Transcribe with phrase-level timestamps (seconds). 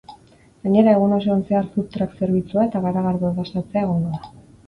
[0.61, 4.35] Gainera, egun osoan zehar food truck zerbitzua eta garagardo dastatzea egongo da.